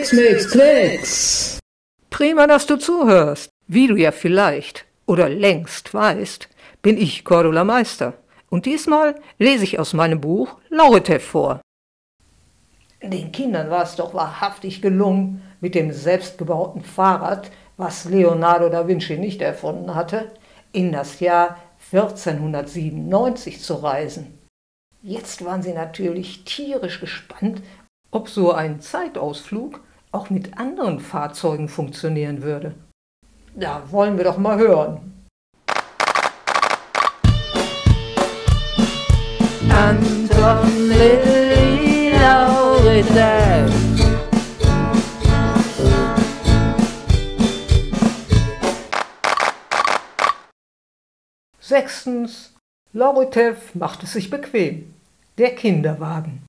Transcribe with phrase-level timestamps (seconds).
[0.00, 1.58] Klecks, Klecks, Klecks.
[2.08, 3.50] Prima, dass du zuhörst.
[3.66, 6.48] Wie du ja vielleicht oder längst weißt,
[6.80, 8.14] bin ich Cordula Meister.
[8.48, 11.60] Und diesmal lese ich aus meinem Buch Lauritev vor.
[13.02, 19.18] Den Kindern war es doch wahrhaftig gelungen, mit dem selbstgebauten Fahrrad, was Leonardo da Vinci
[19.18, 20.32] nicht erfunden hatte,
[20.72, 21.58] in das Jahr
[21.92, 24.38] 1497 zu reisen.
[25.02, 27.60] Jetzt waren sie natürlich tierisch gespannt,
[28.10, 29.80] ob so ein Zeitausflug
[30.12, 32.74] auch mit anderen Fahrzeugen funktionieren würde.
[33.54, 35.26] Da wollen wir doch mal hören.
[39.70, 40.80] Anton.
[51.70, 52.52] Sechstens,
[52.92, 54.92] Lauritev macht es sich bequem.
[55.38, 56.44] Der Kinderwagen.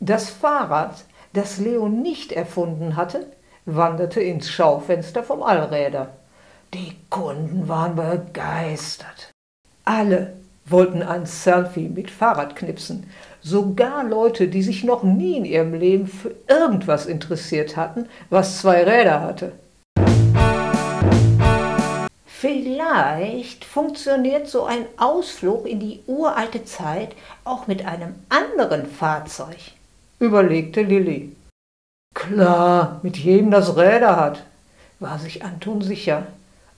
[0.00, 3.26] Das Fahrrad, das Leo nicht erfunden hatte,
[3.66, 6.10] wanderte ins Schaufenster vom Allräder.
[6.72, 9.32] Die Kunden waren begeistert.
[9.84, 13.10] Alle wollten ein Selfie mit Fahrrad knipsen.
[13.42, 18.84] Sogar Leute, die sich noch nie in ihrem Leben für irgendwas interessiert hatten, was zwei
[18.84, 19.52] Räder hatte.
[22.26, 29.58] Vielleicht funktioniert so ein Ausflug in die uralte Zeit auch mit einem anderen Fahrzeug,
[30.24, 31.34] überlegte Lilly.
[32.14, 34.44] Klar, mit jedem das Räder hat,
[35.00, 36.26] war sich Anton sicher.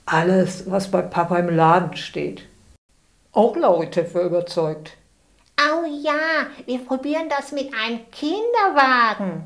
[0.06, 2.47] Alles, was bei Papa im Laden steht.
[3.33, 4.97] Auch Lauritev war überzeugt.
[5.58, 9.44] Oh ja, wir probieren das mit einem Kinderwagen.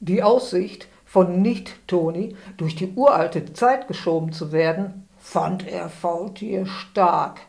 [0.00, 7.40] Die Aussicht, von Nicht-Toni durch die uralte Zeit geschoben zu werden, fand er Faultier stark.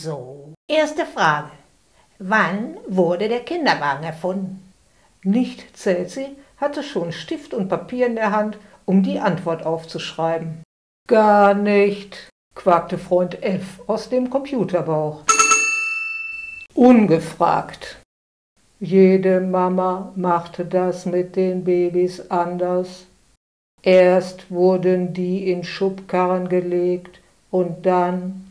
[0.00, 1.50] Also, erste Frage.
[2.18, 4.72] Wann wurde der Kinderwagen erfunden?
[5.24, 8.56] Nicht Celsi hatte schon Stift und Papier in der Hand,
[8.86, 10.62] um die Antwort aufzuschreiben.
[11.06, 15.24] Gar nicht, quakte Freund F aus dem Computerbauch.
[16.74, 18.00] Ungefragt.
[18.78, 23.04] Jede Mama machte das mit den Babys anders.
[23.82, 28.49] Erst wurden die in Schubkarren gelegt und dann,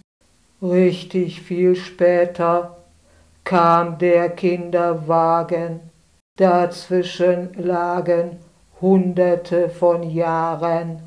[0.62, 2.78] richtig viel später,
[3.44, 5.80] kam der Kinderwagen.
[6.38, 8.38] Dazwischen lagen
[8.80, 11.02] Hunderte von Jahren.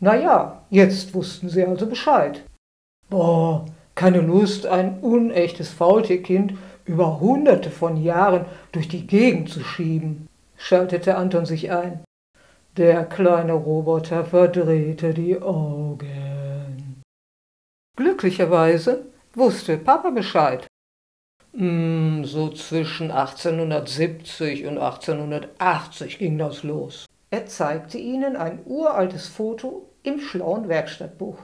[0.00, 2.42] Na ja, jetzt wussten sie also Bescheid.
[3.10, 6.54] Boah, keine Lust, ein unechtes Faultierkind
[6.84, 12.00] über hunderte von Jahren durch die Gegend zu schieben, schaltete Anton sich ein.
[12.76, 16.37] Der kleine Roboter verdrehte die Augen.
[17.98, 20.68] Glücklicherweise wusste Papa Bescheid.
[21.52, 27.06] Hm, so zwischen 1870 und 1880 ging das los.
[27.32, 31.38] Er zeigte ihnen ein uraltes Foto im schlauen Werkstattbuch.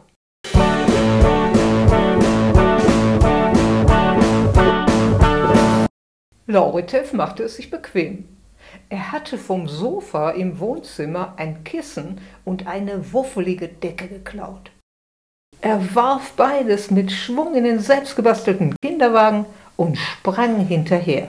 [6.47, 8.29] Lauritev machte es sich bequem.
[8.91, 14.71] Er hatte vom Sofa im Wohnzimmer ein Kissen und eine wuffelige Decke geklaut.
[15.65, 21.29] Er warf beides mit Schwung in den selbstgebastelten Kinderwagen und sprang hinterher.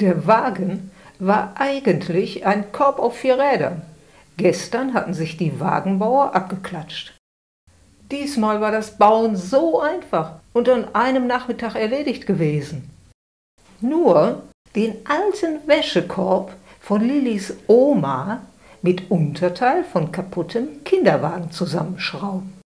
[0.00, 3.82] Der Wagen war eigentlich ein Korb auf vier Rädern.
[4.36, 7.16] Gestern hatten sich die Wagenbauer abgeklatscht.
[8.10, 12.90] Diesmal war das Bauen so einfach und an einem Nachmittag erledigt gewesen
[13.82, 14.42] nur
[14.74, 18.42] den alten Wäschekorb von Lillys Oma
[18.80, 22.61] mit Unterteil von kaputtem Kinderwagen zusammenschrauben.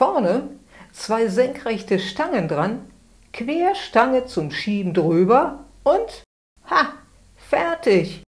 [0.00, 0.48] Vorne
[0.92, 2.90] zwei senkrechte Stangen dran,
[3.34, 6.24] Querstange zum Schieben drüber und
[6.70, 6.94] ha,
[7.36, 8.22] fertig.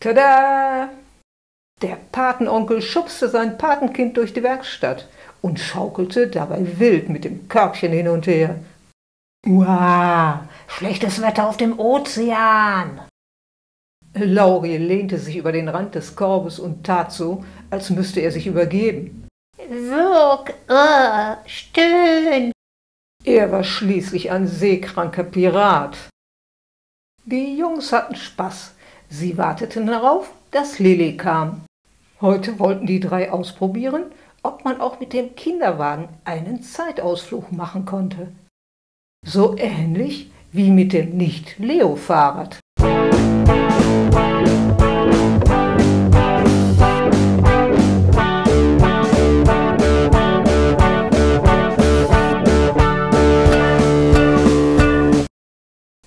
[0.00, 0.90] Tada!
[1.80, 5.08] Der Patenonkel schubste sein Patenkind durch die Werkstatt
[5.40, 8.56] und schaukelte dabei wild mit dem Körbchen hin und her.
[9.46, 13.00] Uah, schlechtes Wetter auf dem Ozean.
[14.12, 18.46] Lauri lehnte sich über den Rand des Korbes und tat so, als müsste er sich
[18.46, 19.23] übergeben.
[19.68, 22.52] Wirk, uh, stöhn.
[23.24, 25.96] Er war schließlich ein seekranker Pirat.
[27.24, 28.74] Die Jungs hatten Spaß.
[29.08, 31.64] Sie warteten darauf, dass Lilly kam.
[32.20, 34.04] Heute wollten die drei ausprobieren,
[34.42, 38.32] ob man auch mit dem Kinderwagen einen Zeitausflug machen konnte
[39.24, 42.60] so ähnlich wie mit dem Nicht-Leo-Fahrrad.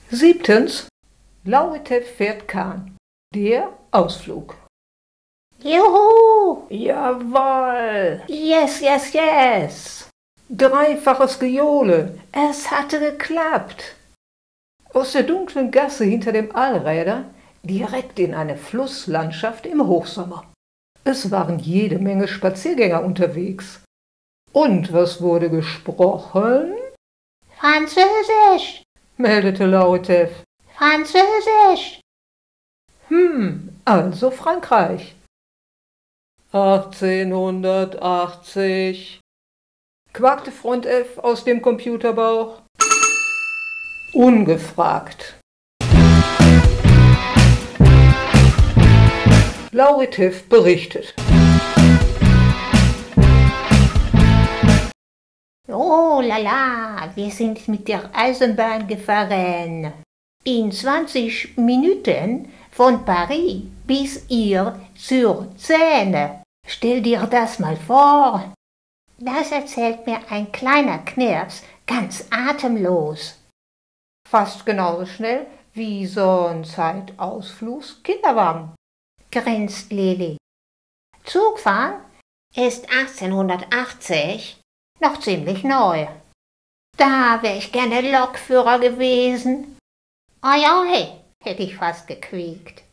[0.10, 0.88] Siebtens,
[1.44, 2.96] Lauritev fährt Kahn.
[3.36, 4.56] Der Ausflug.
[5.62, 6.64] Juhu!
[6.70, 8.22] Jawoll!
[8.28, 10.10] Yes, yes, yes!
[10.50, 12.20] Dreifaches Gejohle.
[12.32, 13.96] Es hatte geklappt.
[14.94, 17.26] Aus der dunklen Gasse hinter dem Allräder
[17.64, 20.46] direkt in eine Flusslandschaft im Hochsommer.
[21.04, 23.82] Es waren jede Menge Spaziergänger unterwegs.
[24.54, 26.76] Und was wurde gesprochen?
[27.60, 28.84] Französisch!
[29.18, 30.32] Meldete Lauritev.
[30.76, 32.00] Französisch!
[33.10, 35.16] Hm, also Frankreich.
[36.52, 39.20] 1880,
[40.14, 42.62] quakte Freund F aus dem Computerbauch.
[44.14, 45.36] Ungefragt.
[49.72, 51.14] Lauritev berichtet.
[55.70, 59.92] Oh la la, wir sind mit der Eisenbahn gefahren.
[60.46, 66.44] In 20 Minuten von Paris bis ihr zur Zähne.
[66.66, 68.54] Stell dir das mal vor.
[69.18, 73.38] Das erzählt mir ein kleiner Knirps ganz atemlos.
[74.30, 78.74] Fast genauso schnell wie so ein Zeitausflugs Kinderwagen,
[79.32, 80.38] grinst Lili.
[81.26, 82.00] Zugfahren
[82.56, 84.62] ist 1880
[85.00, 86.08] noch ziemlich neu.
[86.98, 89.78] Da wäre ich gerne Lokführer gewesen.
[90.44, 91.08] Oi, oi,
[91.44, 92.84] hätte ich fast gequiekt.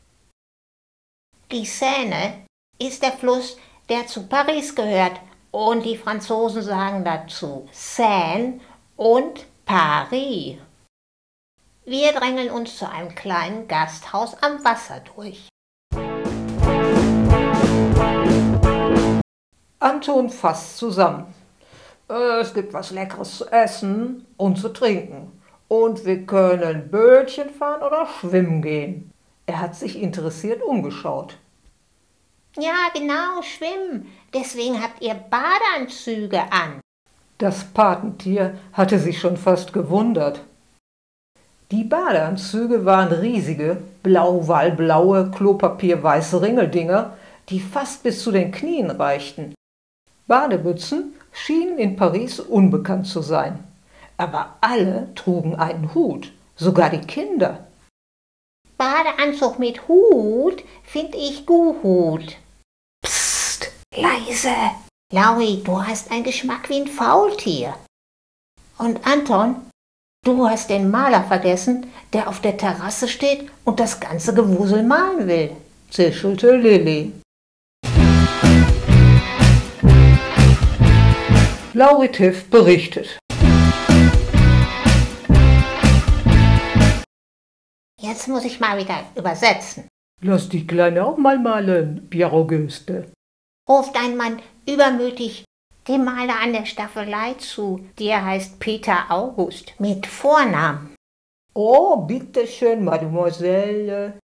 [1.51, 2.47] Die Seine
[2.79, 3.57] ist der Fluss,
[3.89, 5.21] der zu Paris gehört,
[5.51, 8.61] und die Franzosen sagen dazu Seine
[8.97, 10.59] und Paris.
[11.85, 15.49] Wir drängeln uns zu einem kleinen Gasthaus am Wasser durch.
[19.79, 21.33] Anton fasst zusammen.
[22.09, 25.33] Es gibt was Leckeres zu essen und zu trinken.
[25.69, 29.11] Und wir können Bötchen fahren oder schwimmen gehen.
[29.47, 31.39] Er hat sich interessiert umgeschaut.
[32.57, 34.13] Ja, genau, schwimmen.
[34.33, 36.81] Deswegen habt ihr Badeanzüge an.
[37.39, 40.41] Das Patentier hatte sich schon fast gewundert.
[41.73, 47.17] Die Badeanzüge waren riesige, blau-walblaue, klopapierweiße Ringeldinger,
[47.49, 49.55] die fast bis zu den Knien reichten.
[50.27, 53.63] Badebützen schienen in Paris unbekannt zu sein.
[54.17, 57.67] Aber alle trugen einen Hut, sogar die Kinder.
[58.79, 62.37] Badeanzug mit Hut find ich gut.
[63.05, 64.55] Psst, leise.
[65.13, 67.75] Lauri, du hast einen Geschmack wie ein Faultier.
[68.79, 69.57] Und Anton,
[70.25, 75.29] du hast den Maler vergessen, der auf der Terrasse steht und das ganze Gewusel malen
[75.29, 75.51] will,
[75.91, 77.13] zischelte Lilly.
[81.77, 83.19] Lauritiv berichtet.
[88.01, 89.89] Jetzt muss ich mal wieder übersetzen.
[90.23, 93.11] Lass die Kleine auch mal malen, Pierre Auguste.
[93.69, 95.45] Ruft ein Mann übermütig
[95.89, 97.85] dem Maler an der Staffelei zu.
[97.99, 100.95] Der heißt Peter August mit Vornamen.
[101.55, 104.21] Oh, bitteschön, Mademoiselle.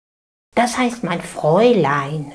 [0.55, 2.31] Das heißt mein Fräulein.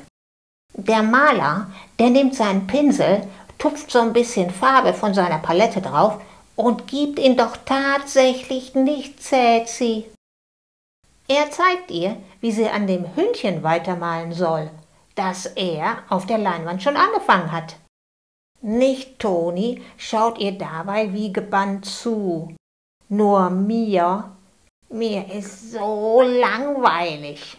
[0.76, 3.28] Der Maler, der nimmt seinen Pinsel,
[3.64, 6.20] tupft so ein bisschen Farbe von seiner Palette drauf
[6.58, 10.04] und gibt ihn doch tatsächlich nicht Zäzi.
[11.30, 14.70] Er zeigt ihr, wie sie an dem Hündchen weitermalen soll,
[15.16, 17.78] das er auf der Leinwand schon angefangen hat.
[18.60, 22.54] Nicht Toni schaut ihr dabei wie gebannt zu.
[23.08, 24.36] Nur mir,
[24.90, 27.58] mir ist so langweilig.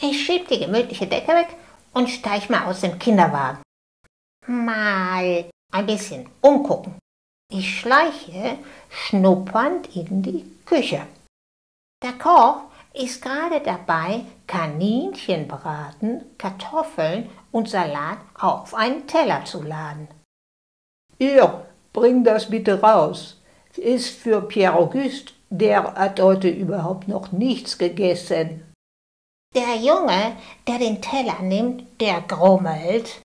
[0.00, 1.48] Ich schieb die gemütliche Decke weg
[1.94, 3.62] und steig mal aus dem Kinderwagen.
[4.46, 6.98] Mal ein bisschen umgucken.
[7.50, 8.58] Ich schleiche
[8.90, 11.06] schnuppernd in die Küche.
[12.02, 12.62] Der Koch
[12.92, 20.08] ist gerade dabei, Kaninchen braten, Kartoffeln und Salat auf einen Teller zu laden.
[21.18, 23.40] Ihr, bring das bitte raus.
[23.76, 28.65] Ist für Pierre Auguste, der hat heute überhaupt noch nichts gegessen.
[29.56, 30.36] Der Junge,
[30.66, 33.22] der den Teller nimmt, der grummelt.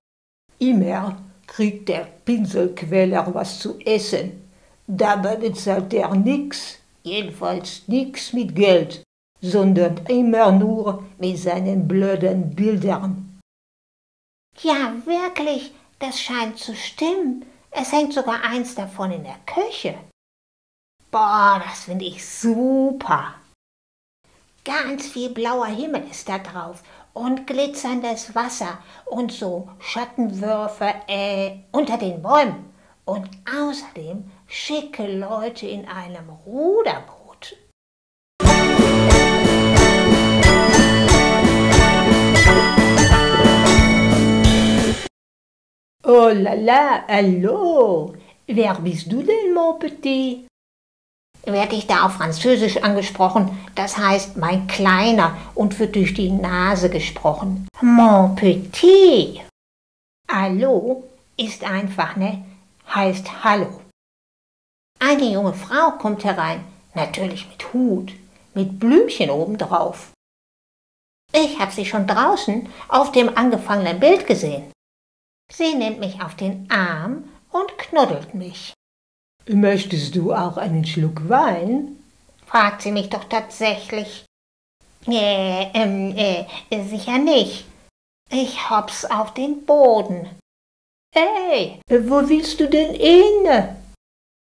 [0.59, 4.49] Immer kriegt der Pinselquäler was zu essen.
[4.87, 9.03] Dabei bezahlt er nix, jedenfalls nix mit Geld,
[9.41, 13.41] sondern immer nur mit seinen blöden Bildern.
[14.61, 17.45] Ja, wirklich, das scheint zu stimmen.
[17.71, 19.97] Es hängt sogar eins davon in der Küche.
[21.11, 23.35] Boah, das finde ich super.
[24.63, 31.97] Ganz viel blauer Himmel ist da drauf und glitzerndes Wasser und so Schattenwürfe äh, unter
[31.97, 32.71] den Bäumen
[33.03, 37.57] und außerdem schicke Leute in einem Ruderboot.
[46.03, 48.13] Oh la la, hallo.
[48.45, 50.50] Wer bist du denn, mon petit?
[51.43, 56.89] Werde ich da auf Französisch angesprochen, das heißt mein Kleiner und wird durch die Nase
[56.89, 57.67] gesprochen.
[57.81, 59.41] Mon petit.
[60.31, 61.03] Hallo
[61.37, 62.45] ist einfach, ne?
[62.93, 63.81] Heißt Hallo.
[64.99, 68.13] Eine junge Frau kommt herein, natürlich mit Hut,
[68.53, 70.11] mit Blümchen obendrauf.
[71.33, 74.71] Ich habe sie schon draußen auf dem angefangenen Bild gesehen.
[75.51, 78.73] Sie nimmt mich auf den Arm und knuddelt mich.
[79.47, 81.97] Möchtest du auch einen Schluck Wein?
[82.45, 84.25] Fragt sie mich doch tatsächlich.
[85.07, 86.45] Äh, ähm, äh,
[86.83, 87.65] sicher nicht.
[88.29, 90.29] Ich hops auf den Boden.
[91.13, 93.75] Hey, wo willst du denn hin?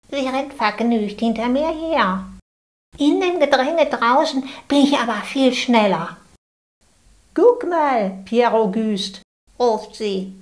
[0.09, 2.25] Sie rennt vergnügt hinter mir her.
[2.97, 6.17] In dem Gedränge draußen bin ich aber viel schneller.
[7.33, 9.21] Guck mal, Pierre Auguste,
[9.59, 10.33] ruft sie.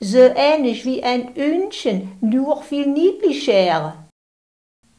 [0.00, 4.04] So ähnlich wie ein Hühnchen, nur viel niedlicher.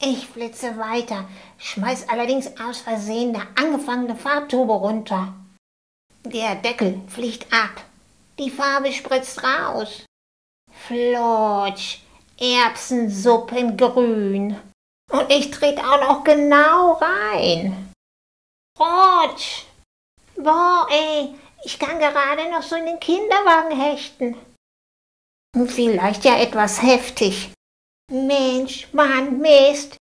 [0.01, 1.25] Ich flitze weiter,
[1.57, 5.33] schmeiß allerdings aus Versehen eine angefangene Farbtube runter.
[6.25, 7.85] Der Deckel fliegt ab.
[8.37, 10.03] Die Farbe spritzt raus.
[10.71, 11.99] Flutsch,
[12.37, 14.57] Erbsensuppengrün.
[15.11, 17.93] Und ich trete auch noch genau rein.
[18.77, 19.63] Rutsch!
[20.35, 24.35] Boah, ey, ich kann gerade noch so in den Kinderwagen hechten.
[25.67, 27.51] Vielleicht ja etwas heftig.
[28.11, 29.97] Mensch, Mann, Mist.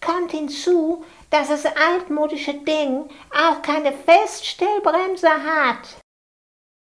[0.00, 5.98] Kommt hinzu, dass das altmodische Ding auch keine Feststellbremse hat.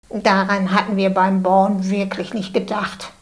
[0.09, 3.13] Daran hatten wir beim Bauen wirklich nicht gedacht.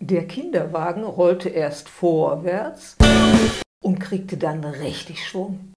[0.00, 2.96] Der Kinderwagen rollte erst vorwärts
[3.82, 5.72] und kriegte dann richtig Schwung.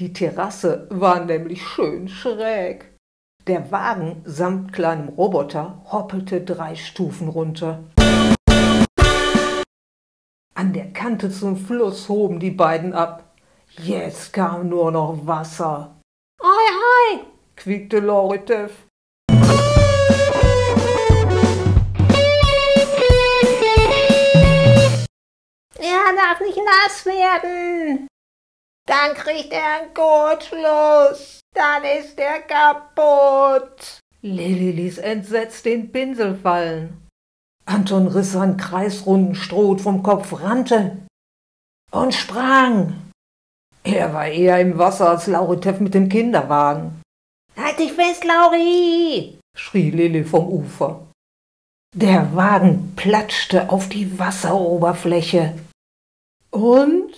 [0.00, 2.97] Die Terrasse war nämlich schön schräg.
[3.48, 7.82] Der Wagen samt kleinem Roboter hoppelte drei Stufen runter.
[10.54, 13.34] An der Kante zum Fluss hoben die beiden ab.
[13.78, 15.98] Jetzt kam nur noch Wasser.
[16.42, 17.20] Hoi, hoi,
[17.56, 18.70] quiekte Loritev.
[25.78, 28.08] Er darf nicht nass werden.
[28.88, 31.40] Dann kriegt er einen Kurzschluss.
[31.54, 34.00] Dann ist er kaputt.
[34.22, 37.06] Lilly ließ entsetzt den Pinsel fallen.
[37.66, 40.96] Anton riss seinen kreisrunden Stroh vom Kopf, rannte
[41.92, 42.94] und sprang.
[43.84, 47.02] Er war eher im Wasser als Lauritev mit dem Kinderwagen.
[47.56, 49.38] Halt dich fest, Lauri!
[49.54, 51.06] schrie Lilly vom Ufer.
[51.94, 55.58] Der Wagen platschte auf die Wasseroberfläche.
[56.50, 57.14] Und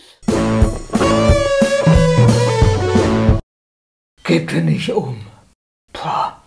[4.30, 5.16] kippte nicht um.
[5.92, 6.40] Pah.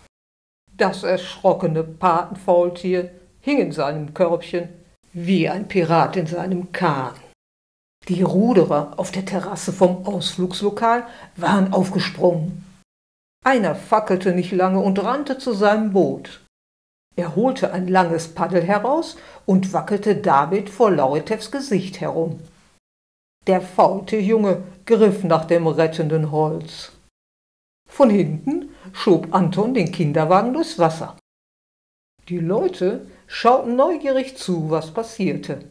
[0.74, 3.10] Das erschrockene Patenfaultier
[3.42, 4.70] hing in seinem Körbchen
[5.12, 7.12] wie ein Pirat in seinem Kahn.
[8.08, 12.64] Die Ruderer auf der Terrasse vom Ausflugslokal waren aufgesprungen.
[13.44, 16.40] Einer fackelte nicht lange und rannte zu seinem Boot.
[17.16, 22.40] Er holte ein langes Paddel heraus und wackelte David vor Lauritevs Gesicht herum.
[23.46, 26.93] Der Faultierjunge griff nach dem rettenden Holz.
[27.94, 31.16] Von hinten schob Anton den Kinderwagen durchs Wasser.
[32.28, 35.70] Die Leute schauten neugierig zu, was passierte.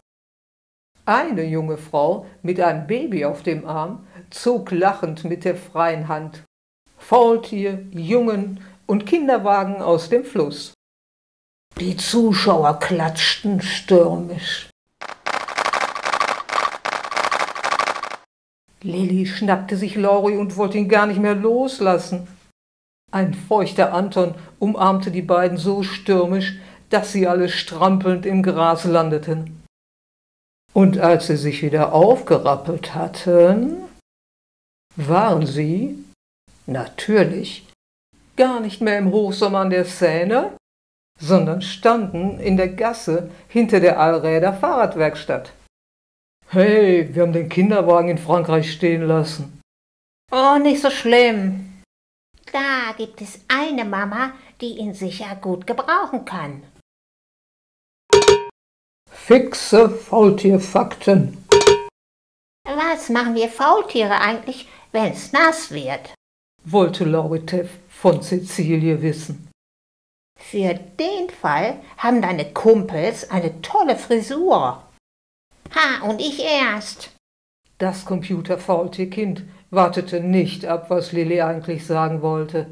[1.03, 6.45] Eine junge Frau mit einem Baby auf dem Arm zog lachend mit der freien Hand
[6.97, 10.73] Faultier, Jungen und Kinderwagen aus dem Fluss.
[11.77, 14.69] Die Zuschauer klatschten stürmisch.
[18.83, 22.27] Lilly schnappte sich Lori und wollte ihn gar nicht mehr loslassen.
[23.11, 26.57] Ein feuchter Anton umarmte die beiden so stürmisch,
[26.89, 29.63] dass sie alle strampelnd im Gras landeten.
[30.73, 33.77] Und als sie sich wieder aufgerappelt hatten,
[34.95, 36.03] waren sie,
[36.65, 37.67] natürlich,
[38.35, 40.57] gar nicht mehr im Hochsommer an der Seine,
[41.19, 45.53] sondern standen in der Gasse hinter der Allräder Fahrradwerkstatt.
[46.53, 49.59] Hey, wir haben den Kinderwagen in Frankreich stehen lassen.
[50.31, 51.81] Oh, nicht so schlimm.
[52.51, 56.61] Da gibt es eine Mama, die ihn sicher gut gebrauchen kann.
[59.09, 61.43] Fixe Faultierfakten.
[62.65, 66.13] Was machen wir Faultiere eigentlich, wenn es nass wird?
[66.65, 69.49] wollte Lauritev von Cecilie wissen.
[70.39, 74.83] Für den Fall haben deine Kumpels eine tolle Frisur.
[75.75, 77.11] Ha, und ich erst.
[77.77, 82.67] Das computerfaulte Kind wartete nicht ab, was Lilly eigentlich sagen wollte.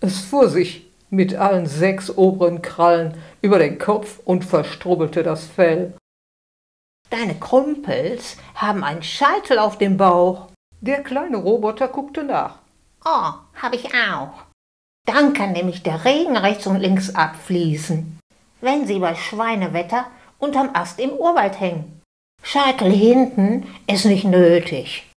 [0.00, 5.94] Es fuhr sich mit allen sechs oberen Krallen über den Kopf und verstrubbelte das Fell.
[7.10, 10.48] Deine Kumpels haben einen Scheitel auf dem Bauch.
[10.80, 12.58] Der kleine Roboter guckte nach.
[13.04, 14.44] Oh, hab ich auch.
[15.06, 18.18] Dann kann nämlich der Regen rechts und links abfließen,
[18.60, 20.06] wenn sie bei Schweinewetter
[20.38, 21.93] unterm Ast im Urwald hängen.
[22.46, 25.10] Scheitel hinten ist nicht nötig.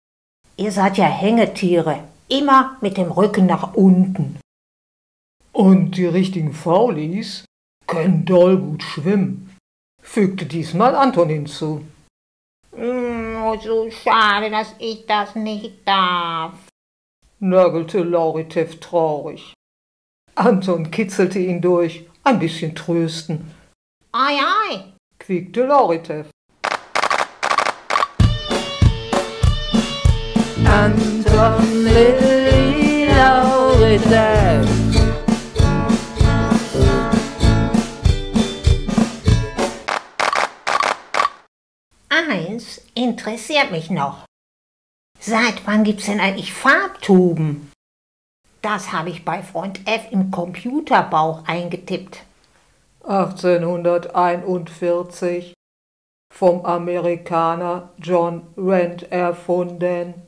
[0.57, 4.39] Ihr seid ja Hängetiere, immer mit dem Rücken nach unten.
[5.51, 7.43] Und die richtigen Faulis
[7.87, 9.57] können doll gut schwimmen,
[10.01, 11.83] fügte diesmal Anton hinzu.
[12.71, 16.53] Oh, so schade, dass ich das nicht darf,
[17.39, 19.53] nörgelte Lauritev traurig.
[20.35, 23.51] Anton kitzelte ihn durch, ein bisschen trösten.
[24.11, 24.83] Ei, ei,
[25.19, 26.29] quiekte Lauritev.
[30.75, 34.67] Anton Lilly Lauritev.
[42.09, 44.25] Eins interessiert mich noch.
[45.17, 47.71] Seit wann gibt's denn eigentlich Farbtuben?
[48.61, 52.25] Das habe ich bei Freund F im Computerbauch eingetippt.
[53.07, 55.53] 1841
[56.33, 60.24] vom Amerikaner John Rand erfunden.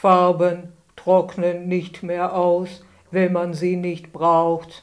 [0.00, 4.82] Farben trocknen nicht mehr aus, wenn man sie nicht braucht.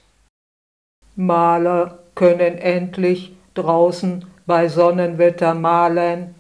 [1.15, 6.35] Maler können endlich draußen bei Sonnenwetter malen.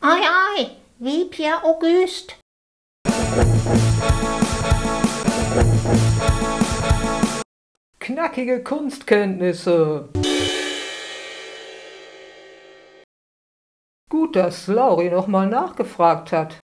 [0.00, 0.18] Ei,
[0.56, 2.36] ei, wie Pierre Auguste.
[7.98, 10.08] Knackige Kunstkenntnisse.
[14.08, 16.60] Gut, dass Lauri nochmal nachgefragt hat.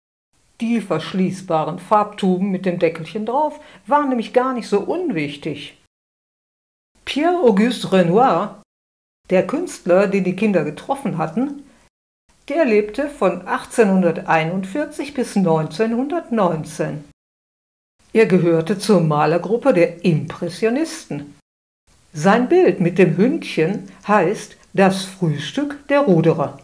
[0.61, 5.77] Die verschließbaren Farbtuben mit dem Deckelchen drauf waren nämlich gar nicht so unwichtig.
[7.05, 8.62] Pierre-Auguste Renoir,
[9.29, 11.62] der Künstler, den die Kinder getroffen hatten,
[12.49, 17.05] der lebte von 1841 bis 1919.
[18.12, 21.37] Er gehörte zur Malergruppe der Impressionisten.
[22.12, 26.59] Sein Bild mit dem Hündchen heißt Das Frühstück der Ruderer.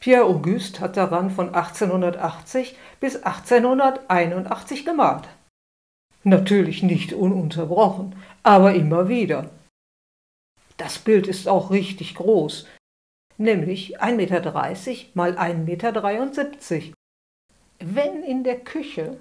[0.00, 5.28] Pierre Auguste hat daran von 1880 bis 1881 gemalt.
[6.24, 9.50] Natürlich nicht ununterbrochen, aber immer wieder.
[10.76, 12.66] Das Bild ist auch richtig groß,
[13.38, 14.52] nämlich 1,30 Meter
[15.14, 16.94] mal 1,73 Meter.
[17.78, 19.16] Wenn in der Küche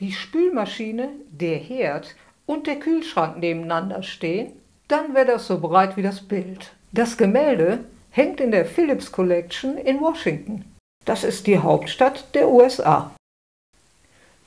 [0.00, 2.14] die Spülmaschine, der Herd
[2.46, 4.52] und der Kühlschrank nebeneinander stehen,
[4.88, 6.74] dann wäre das so breit wie das Bild.
[6.92, 10.64] Das Gemälde hängt in der Phillips Collection in Washington.
[11.04, 13.12] Das ist die Hauptstadt der USA.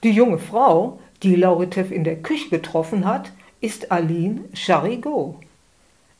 [0.03, 5.35] Die junge Frau, die Lauritev in der Küche getroffen hat, ist Aline Charigot.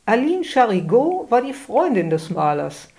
[0.04, 2.90] Aline Charigot war die Freundin des Malers.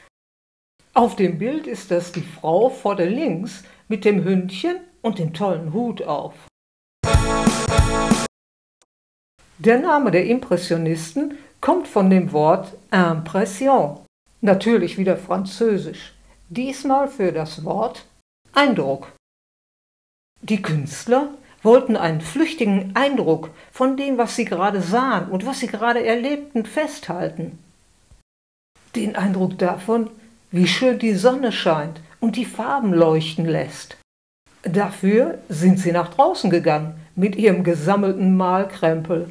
[0.95, 5.73] Auf dem Bild ist das die Frau vorne links mit dem Hündchen und dem tollen
[5.73, 6.33] Hut auf.
[9.59, 13.99] Der Name der Impressionisten kommt von dem Wort Impression,
[14.41, 16.13] Natürlich wieder Französisch,
[16.47, 18.05] diesmal für das Wort
[18.53, 19.11] Eindruck.
[20.41, 21.29] Die Künstler
[21.61, 26.65] wollten einen flüchtigen Eindruck von dem, was sie gerade sahen und was sie gerade erlebten,
[26.65, 27.59] festhalten.
[28.95, 30.09] Den Eindruck davon,
[30.51, 33.97] wie schön die Sonne scheint und die Farben leuchten lässt.
[34.63, 39.29] Dafür sind sie nach draußen gegangen mit ihrem gesammelten Malkrempel.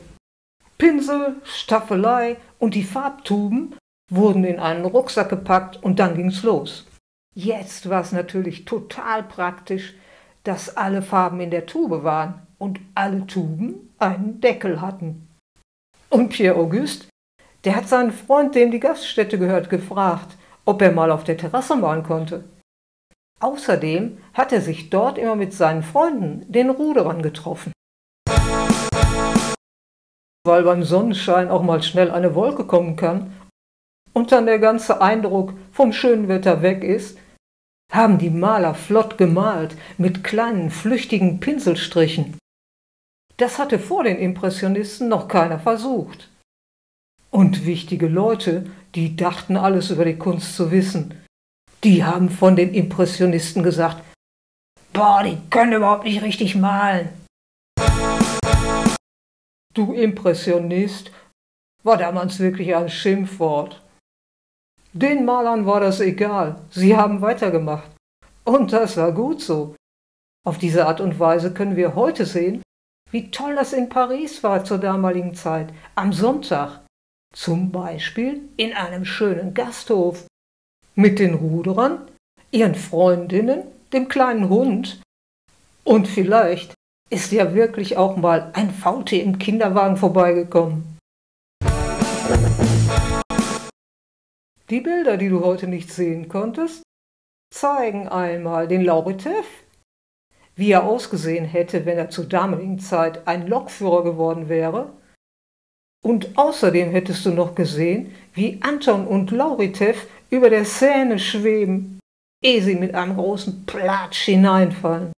[0.77, 3.75] Pinsel, Staffelei und die Farbtuben
[4.09, 6.87] wurden in einen Rucksack gepackt und dann ging's los.
[7.35, 9.95] Jetzt war es natürlich total praktisch,
[10.45, 15.29] dass alle Farben in der Tube waren und alle Tuben einen Deckel hatten.
[16.11, 17.07] Und Pierre Auguste,
[17.65, 21.77] der hat seinen Freund, dem die Gaststätte gehört, gefragt, ob er mal auf der Terrasse
[21.77, 22.45] malen konnte.
[23.41, 27.73] Außerdem hat er sich dort immer mit seinen Freunden, den Ruderern, getroffen.
[30.45, 33.33] Weil beim Sonnenschein auch mal schnell eine Wolke kommen kann
[34.13, 37.19] und dann der ganze Eindruck vom schönen Wetter weg ist,
[37.93, 42.37] haben die Maler flott gemalt mit kleinen flüchtigen Pinselstrichen.
[43.39, 46.29] Das hatte vor den Impressionisten noch keiner versucht.
[47.31, 51.15] Und wichtige Leute, die dachten alles über die Kunst zu wissen,
[51.85, 54.03] die haben von den Impressionisten gesagt,
[54.93, 57.09] boah, die können überhaupt nicht richtig malen.
[59.75, 61.13] Du Impressionist,
[61.85, 63.81] war damals wirklich ein Schimpfwort.
[65.01, 67.89] Den Malern war das egal, sie haben weitergemacht.
[68.43, 69.77] Und das war gut so.
[70.45, 72.63] Auf diese Art und Weise können wir heute sehen,
[73.13, 76.81] wie toll das in Paris war zur damaligen Zeit, am Sonntag.
[77.33, 80.27] Zum Beispiel in einem schönen Gasthof.
[80.97, 82.01] Mit den Ruderern,
[82.51, 85.01] ihren Freundinnen, dem kleinen Hund.
[85.85, 86.75] Und vielleicht
[87.09, 90.99] ist ja wirklich auch mal ein Faultier im Kinderwagen vorbeigekommen.
[94.71, 96.83] Die Bilder, die du heute nicht sehen konntest,
[97.51, 99.47] zeigen einmal den Lauritev,
[100.57, 104.93] wie er ausgesehen hätte, wenn er zur damaligen Zeit ein Lokführer geworden wäre.
[106.05, 111.99] Und außerdem hättest du noch gesehen, wie Anton und Lauritev über der Seine schweben,
[112.45, 115.13] ehe sie mit einem großen Platsch hineinfallen.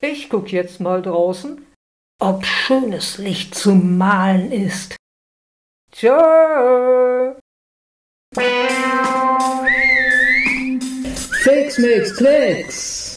[0.00, 1.66] Ich guck jetzt mal draußen,
[2.20, 4.96] ob schönes Licht zum Malen ist.
[5.92, 7.34] Tschö.
[11.44, 13.16] Fix Mix Klicks.